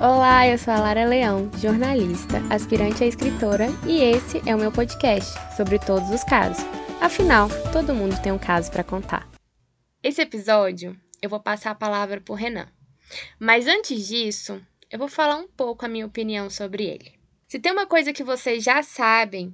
[0.00, 4.70] Olá, eu sou a Lara Leão, jornalista, aspirante a escritora, e esse é o meu
[4.70, 6.64] podcast sobre todos os casos.
[7.00, 9.28] Afinal, todo mundo tem um caso para contar.
[10.00, 12.68] Esse episódio eu vou passar a palavra para o Renan.
[13.40, 17.14] Mas antes disso, eu vou falar um pouco a minha opinião sobre ele.
[17.48, 19.52] Se tem uma coisa que vocês já sabem,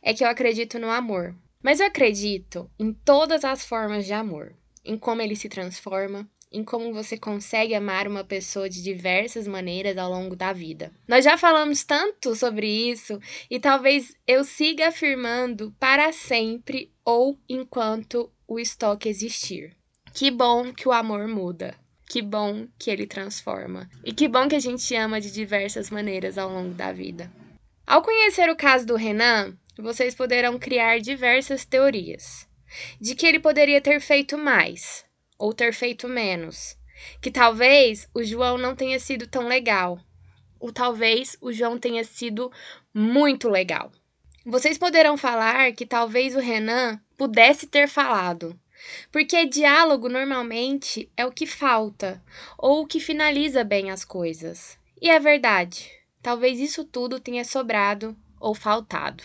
[0.00, 1.34] é que eu acredito no amor.
[1.60, 4.54] Mas eu acredito em todas as formas de amor,
[4.84, 9.96] em como ele se transforma, em como você consegue amar uma pessoa de diversas maneiras
[9.96, 10.92] ao longo da vida.
[11.06, 13.20] Nós já falamos tanto sobre isso
[13.50, 19.76] e talvez eu siga afirmando para sempre ou enquanto o estoque existir.
[20.12, 21.74] Que bom que o amor muda.
[22.08, 23.88] Que bom que ele transforma.
[24.04, 27.30] E que bom que a gente ama de diversas maneiras ao longo da vida.
[27.86, 32.48] Ao conhecer o caso do Renan, vocês poderão criar diversas teorias.
[33.00, 35.04] De que ele poderia ter feito mais,
[35.40, 36.76] ou ter feito menos.
[37.20, 39.98] Que talvez o João não tenha sido tão legal.
[40.60, 42.52] Ou talvez o João tenha sido
[42.92, 43.90] muito legal.
[44.44, 48.58] Vocês poderão falar que talvez o Renan pudesse ter falado.
[49.10, 52.22] Porque diálogo normalmente é o que falta,
[52.56, 54.78] ou o que finaliza bem as coisas.
[55.00, 55.90] E é verdade,
[56.22, 59.24] talvez isso tudo tenha sobrado ou faltado.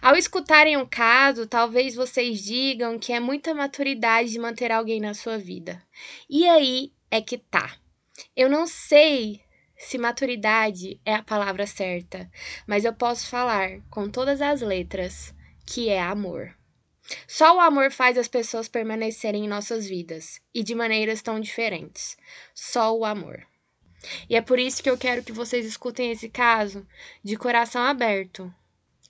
[0.00, 5.14] Ao escutarem um caso, talvez vocês digam que é muita maturidade de manter alguém na
[5.14, 5.82] sua vida.
[6.28, 7.76] E aí é que tá.
[8.36, 9.40] Eu não sei
[9.76, 12.30] se maturidade é a palavra certa,
[12.66, 16.54] mas eu posso falar com todas as letras que é amor.
[17.26, 22.16] Só o amor faz as pessoas permanecerem em nossas vidas e de maneiras tão diferentes.
[22.54, 23.46] Só o amor.
[24.28, 26.86] E é por isso que eu quero que vocês escutem esse caso
[27.22, 28.52] de coração aberto,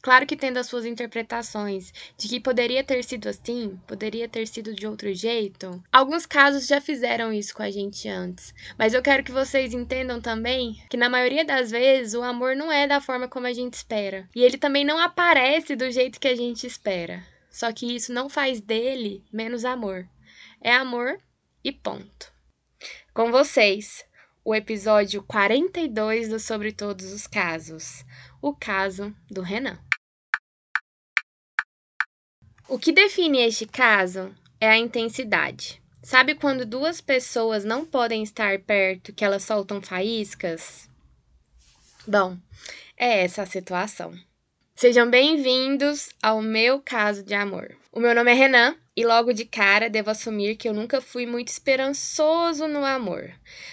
[0.00, 4.72] Claro que tendo as suas interpretações de que poderia ter sido assim, poderia ter sido
[4.72, 5.82] de outro jeito.
[5.92, 10.20] Alguns casos já fizeram isso com a gente antes, mas eu quero que vocês entendam
[10.20, 13.74] também que na maioria das vezes o amor não é da forma como a gente
[13.74, 17.24] espera, e ele também não aparece do jeito que a gente espera.
[17.50, 20.08] Só que isso não faz dele menos amor.
[20.60, 21.18] É amor
[21.64, 22.32] e ponto.
[23.12, 24.04] Com vocês,
[24.44, 28.04] o episódio 42 do Sobre Todos os Casos.
[28.40, 29.87] O caso do Renan.
[32.70, 34.30] O que define este caso
[34.60, 35.80] é a intensidade.
[36.02, 40.86] Sabe quando duas pessoas não podem estar perto que elas soltam faíscas?
[42.06, 42.36] Bom,
[42.94, 44.12] é essa a situação.
[44.74, 47.74] Sejam bem-vindos ao meu caso de amor.
[47.90, 51.24] O meu nome é Renan e logo de cara devo assumir que eu nunca fui
[51.24, 53.32] muito esperançoso no amor.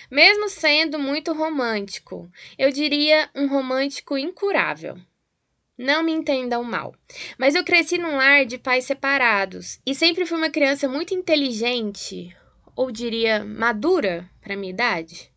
[0.10, 4.98] Mesmo sendo muito romântico, eu diria um romântico incurável.
[5.78, 6.96] Não me entendam mal,
[7.38, 12.34] mas eu cresci num lar de pais separados e sempre fui uma criança muito inteligente,
[12.74, 15.30] ou diria madura para minha idade.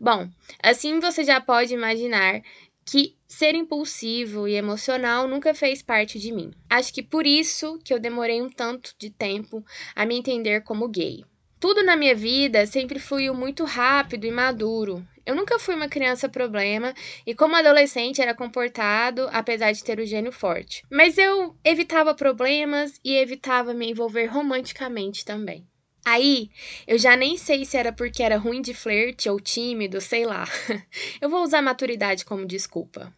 [0.00, 0.28] Bom,
[0.62, 2.40] assim você já pode imaginar
[2.84, 6.52] que ser impulsivo e emocional nunca fez parte de mim.
[6.68, 9.64] Acho que por isso que eu demorei um tanto de tempo
[9.94, 11.24] a me entender como gay.
[11.58, 15.06] Tudo na minha vida sempre fluiu muito rápido e maduro.
[15.24, 16.94] Eu nunca fui uma criança problema
[17.26, 20.82] e, como adolescente, era comportado, apesar de ter o gênio forte.
[20.90, 25.66] Mas eu evitava problemas e evitava me envolver romanticamente também.
[26.04, 26.50] Aí,
[26.86, 30.44] eu já nem sei se era porque era ruim de flerte ou tímido, sei lá.
[31.20, 33.12] Eu vou usar maturidade como desculpa.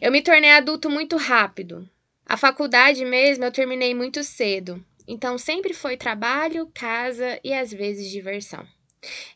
[0.00, 1.88] Eu me tornei adulto muito rápido.
[2.24, 4.84] A faculdade mesmo eu terminei muito cedo.
[5.06, 8.64] Então sempre foi trabalho, casa e às vezes diversão.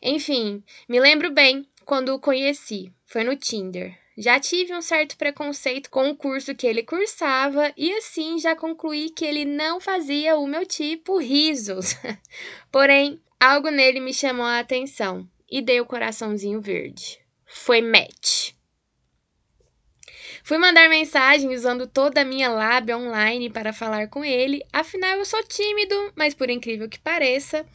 [0.01, 2.91] Enfim, me lembro bem quando o conheci.
[3.05, 3.97] Foi no Tinder.
[4.17, 9.09] Já tive um certo preconceito com o curso que ele cursava e assim já concluí
[9.09, 11.95] que ele não fazia o meu tipo risos.
[12.71, 17.19] Porém, algo nele me chamou a atenção e dei o coraçãozinho verde.
[17.45, 18.53] Foi match.
[20.43, 25.25] Fui mandar mensagem usando toda a minha lábia online para falar com ele, afinal eu
[25.25, 27.65] sou tímido, mas por incrível que pareça,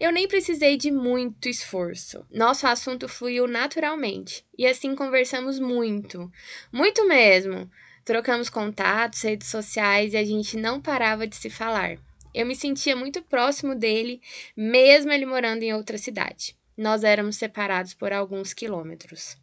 [0.00, 2.24] eu nem precisei de muito esforço.
[2.30, 6.30] Nosso assunto fluiu naturalmente e assim conversamos muito,
[6.72, 7.70] muito mesmo.
[8.04, 11.98] Trocamos contatos, redes sociais e a gente não parava de se falar.
[12.32, 14.20] Eu me sentia muito próximo dele,
[14.56, 16.56] mesmo ele morando em outra cidade.
[16.76, 19.36] Nós éramos separados por alguns quilômetros.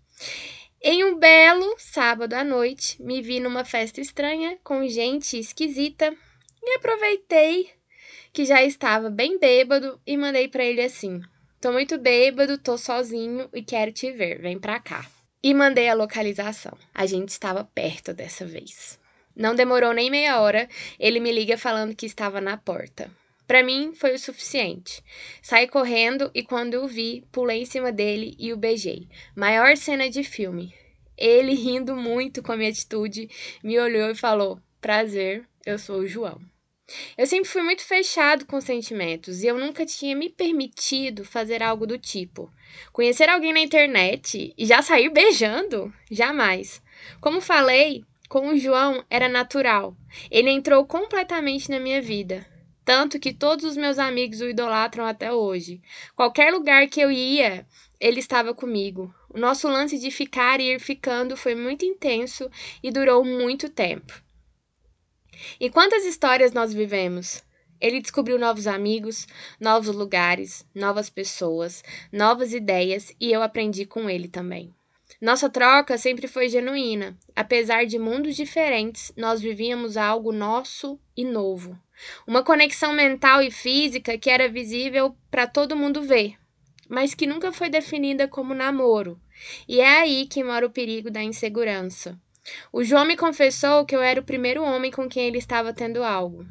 [0.81, 6.15] Em um belo sábado à noite, me vi numa festa estranha com gente esquisita
[6.63, 7.71] e aproveitei
[8.35, 11.21] que já estava bem bêbado e mandei para ele assim:
[11.61, 15.09] "Tô muito bêbado, tô sozinho e quero te ver, vem pra cá".
[15.41, 16.77] E mandei a localização.
[16.93, 18.99] A gente estava perto dessa vez.
[19.33, 20.67] Não demorou nem meia hora,
[20.99, 23.09] ele me liga falando que estava na porta.
[23.47, 25.01] Para mim foi o suficiente.
[25.41, 29.07] Saí correndo e quando o vi, pulei em cima dele e o beijei.
[29.33, 30.73] Maior cena de filme.
[31.17, 33.29] Ele, rindo muito com a minha atitude,
[33.63, 36.41] me olhou e falou: Prazer, eu sou o João.
[37.17, 41.87] Eu sempre fui muito fechado com sentimentos e eu nunca tinha me permitido fazer algo
[41.87, 42.51] do tipo.
[42.91, 45.91] Conhecer alguém na internet e já sair beijando?
[46.11, 46.81] Jamais.
[47.19, 49.95] Como falei, com o João era natural.
[50.29, 52.45] Ele entrou completamente na minha vida.
[52.83, 55.81] Tanto que todos os meus amigos o idolatram até hoje.
[56.15, 57.65] Qualquer lugar que eu ia,
[57.99, 59.11] ele estava comigo.
[59.27, 62.47] O nosso lance de ficar e ir ficando foi muito intenso
[62.83, 64.24] e durou muito tempo.
[65.59, 67.43] E quantas histórias nós vivemos?
[67.79, 69.27] Ele descobriu novos amigos,
[69.59, 74.73] novos lugares, novas pessoas, novas ideias e eu aprendi com ele também.
[75.21, 77.17] Nossa troca sempre foi genuína.
[77.35, 81.77] Apesar de mundos diferentes, nós vivíamos algo nosso e novo.
[82.27, 86.35] Uma conexão mental e física que era visível para todo mundo ver,
[86.89, 89.19] mas que nunca foi definida como namoro.
[89.67, 92.19] E é aí que mora o perigo da insegurança.
[92.71, 96.03] O João me confessou que eu era o primeiro homem com quem ele estava tendo
[96.03, 96.45] algo.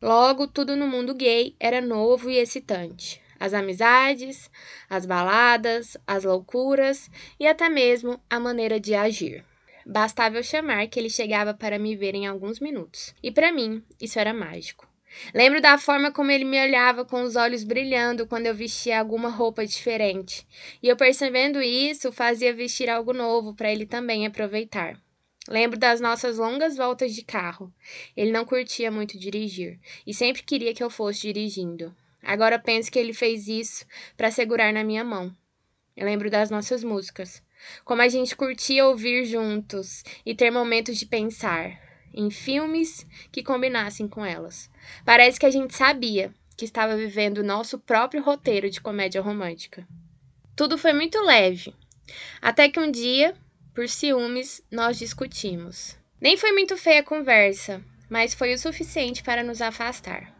[0.00, 3.20] Logo, tudo no mundo gay era novo e excitante.
[3.40, 4.50] As amizades,
[4.90, 9.44] as baladas, as loucuras e até mesmo a maneira de agir.
[9.86, 13.14] Bastava eu chamar que ele chegava para me ver em alguns minutos.
[13.22, 14.86] E para mim, isso era mágico.
[15.34, 19.30] Lembro da forma como ele me olhava com os olhos brilhando quando eu vestia alguma
[19.30, 20.46] roupa diferente.
[20.82, 25.00] E eu percebendo isso, fazia vestir algo novo para ele também aproveitar.
[25.48, 27.72] Lembro das nossas longas voltas de carro.
[28.14, 31.96] Ele não curtia muito dirigir e sempre queria que eu fosse dirigindo.
[32.22, 35.34] Agora penso que ele fez isso para segurar na minha mão.
[35.96, 37.42] Eu lembro das nossas músicas,
[37.82, 41.80] como a gente curtia ouvir juntos e ter momentos de pensar
[42.12, 44.70] em filmes que combinassem com elas.
[45.02, 49.88] Parece que a gente sabia que estava vivendo o nosso próprio roteiro de comédia romântica.
[50.54, 51.74] Tudo foi muito leve,
[52.42, 53.34] até que um dia
[53.78, 55.96] por ciúmes, nós discutimos.
[56.20, 57.80] Nem foi muito feia a conversa,
[58.10, 60.34] mas foi o suficiente para nos afastar.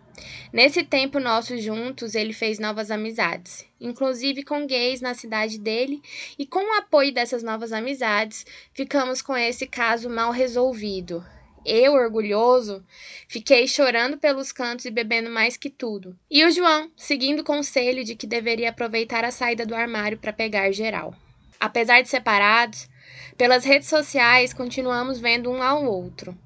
[0.52, 6.02] Nesse tempo nosso juntos, ele fez novas amizades, inclusive com gays na cidade dele,
[6.36, 8.44] e com o apoio dessas novas amizades,
[8.74, 11.24] ficamos com esse caso mal resolvido.
[11.64, 12.84] Eu, orgulhoso,
[13.28, 16.18] fiquei chorando pelos cantos e bebendo mais que tudo.
[16.28, 20.32] E o João, seguindo o conselho de que deveria aproveitar a saída do armário para
[20.32, 21.14] pegar geral.
[21.60, 22.88] Apesar de separados,
[23.36, 26.36] pelas redes sociais, continuamos vendo um ao outro.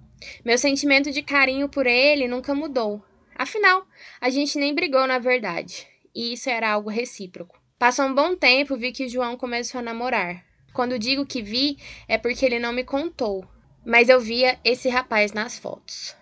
[0.44, 3.02] Meu sentimento de carinho por ele nunca mudou.
[3.34, 3.86] Afinal,
[4.20, 7.60] a gente nem brigou na verdade, e isso era algo recíproco.
[7.78, 10.44] Passou um bom tempo, vi que João começou a namorar.
[10.72, 11.76] Quando digo que vi,
[12.06, 13.44] é porque ele não me contou,
[13.84, 16.14] mas eu via esse rapaz nas fotos.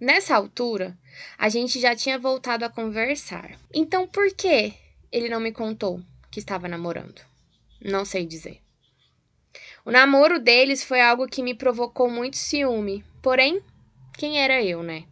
[0.00, 0.98] Nessa altura,
[1.38, 3.58] a gente já tinha voltado a conversar.
[3.72, 4.74] Então por que
[5.12, 6.00] ele não me contou
[6.30, 7.22] que estava namorando?
[7.80, 8.65] Não sei dizer.
[9.86, 13.04] O namoro deles foi algo que me provocou muito ciúme.
[13.22, 13.62] Porém,
[14.18, 15.04] quem era eu, né?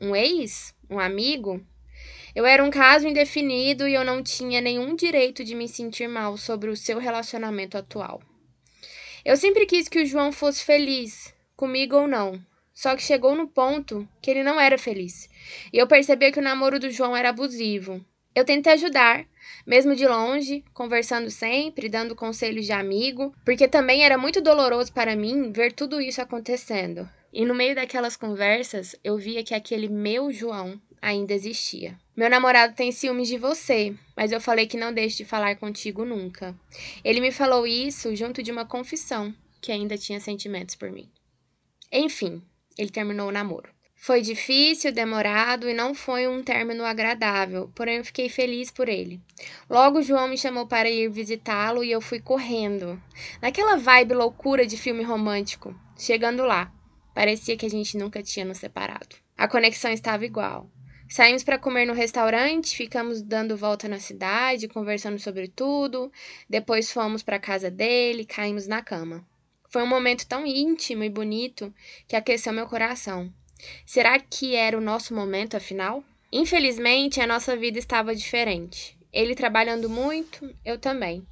[0.00, 0.74] Um ex?
[0.88, 1.62] Um amigo?
[2.34, 6.38] Eu era um caso indefinido e eu não tinha nenhum direito de me sentir mal
[6.38, 8.22] sobre o seu relacionamento atual.
[9.22, 12.40] Eu sempre quis que o João fosse feliz, comigo ou não.
[12.72, 15.28] Só que chegou no ponto que ele não era feliz.
[15.70, 18.02] E eu percebi que o namoro do João era abusivo.
[18.34, 19.26] Eu tentei ajudar,
[19.66, 25.16] mesmo de longe, conversando sempre, dando conselhos de amigo, porque também era muito doloroso para
[25.16, 27.08] mim ver tudo isso acontecendo.
[27.32, 31.98] E no meio daquelas conversas, eu via que aquele meu João ainda existia.
[32.16, 36.04] Meu namorado tem ciúmes de você, mas eu falei que não deixe de falar contigo
[36.04, 36.54] nunca.
[37.02, 41.08] Ele me falou isso junto de uma confissão que ainda tinha sentimentos por mim.
[41.92, 42.42] Enfim,
[42.78, 43.70] ele terminou o namoro.
[44.02, 49.20] Foi difícil, demorado e não foi um término agradável, porém eu fiquei feliz por ele.
[49.68, 52.98] Logo João me chamou para ir visitá-lo e eu fui correndo.
[53.42, 55.78] Naquela vibe loucura de filme romântico.
[55.98, 56.72] Chegando lá,
[57.14, 59.16] parecia que a gente nunca tinha nos separado.
[59.36, 60.70] A conexão estava igual.
[61.06, 66.10] Saímos para comer no restaurante, ficamos dando volta na cidade, conversando sobre tudo.
[66.48, 69.22] Depois fomos para a casa dele, caímos na cama.
[69.68, 71.72] Foi um momento tão íntimo e bonito
[72.08, 73.30] que aqueceu meu coração.
[73.84, 76.04] Será que era o nosso momento afinal?
[76.32, 78.96] Infelizmente, a nossa vida estava diferente.
[79.12, 81.26] Ele trabalhando muito, eu também.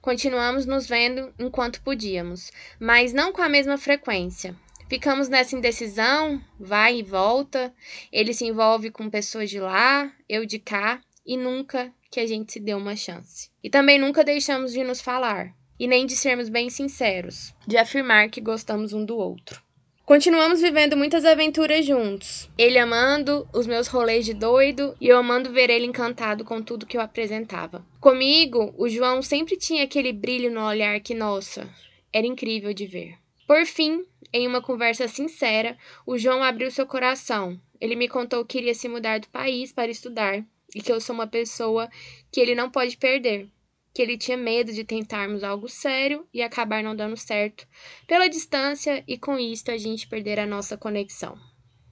[0.00, 4.54] Continuamos nos vendo enquanto podíamos, mas não com a mesma frequência.
[4.88, 7.74] Ficamos nessa indecisão, vai e volta.
[8.12, 12.52] Ele se envolve com pessoas de lá, eu de cá, e nunca que a gente
[12.52, 13.50] se deu uma chance.
[13.62, 18.28] E também nunca deixamos de nos falar, e nem de sermos bem sinceros, de afirmar
[18.28, 19.63] que gostamos um do outro.
[20.06, 22.50] Continuamos vivendo muitas aventuras juntos.
[22.58, 26.84] Ele amando os meus rolês de doido e eu amando ver ele encantado com tudo
[26.84, 27.82] que eu apresentava.
[28.00, 31.66] Comigo, o João sempre tinha aquele brilho no olhar que, nossa,
[32.12, 33.14] era incrível de ver.
[33.46, 35.74] Por fim, em uma conversa sincera,
[36.06, 37.58] o João abriu seu coração.
[37.80, 40.44] Ele me contou que iria se mudar do país para estudar
[40.74, 41.88] e que eu sou uma pessoa
[42.30, 43.48] que ele não pode perder
[43.94, 47.66] que ele tinha medo de tentarmos algo sério e acabar não dando certo
[48.08, 51.38] pela distância e com isto a gente perder a nossa conexão.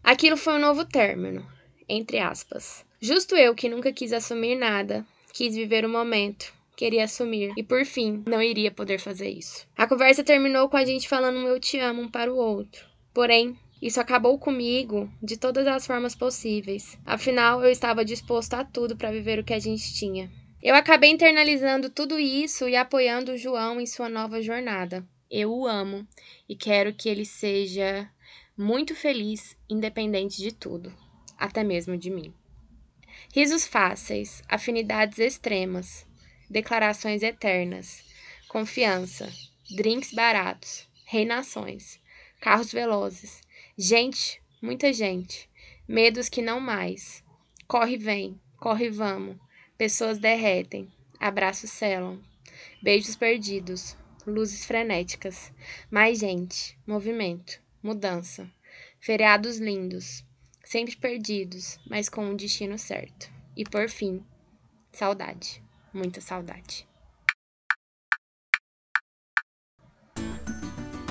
[0.02, 1.46] Aquilo foi um novo término,
[1.88, 2.84] entre aspas.
[3.00, 7.84] Justo eu que nunca quis assumir nada, quis viver o momento, queria assumir e por
[7.84, 9.64] fim não iria poder fazer isso.
[9.76, 12.84] A conversa terminou com a gente falando um eu te amo um para o outro.
[13.14, 16.98] Porém, isso acabou comigo de todas as formas possíveis.
[17.06, 20.30] Afinal, eu estava disposto a tudo para viver o que a gente tinha.
[20.62, 25.04] Eu acabei internalizando tudo isso e apoiando o João em sua nova jornada.
[25.28, 26.06] Eu o amo
[26.48, 28.08] e quero que ele seja
[28.56, 30.94] muito feliz, independente de tudo,
[31.36, 32.32] até mesmo de mim.
[33.34, 36.06] Risos fáceis, afinidades extremas,
[36.48, 38.04] declarações eternas,
[38.46, 39.32] confiança,
[39.74, 41.98] drinks baratos, reinações,
[42.40, 43.40] carros velozes,
[43.76, 45.50] gente, muita gente,
[45.88, 47.24] medos que não mais.
[47.66, 49.36] Corre, vem, corre, vamos
[49.82, 52.22] Pessoas derretem, abraços selam,
[52.80, 55.52] beijos perdidos, luzes frenéticas,
[55.90, 58.48] mais gente, movimento, mudança,
[59.00, 60.24] feriados lindos,
[60.62, 63.28] sempre perdidos, mas com um destino certo.
[63.56, 64.24] E por fim,
[64.92, 65.60] saudade,
[65.92, 66.86] muita saudade.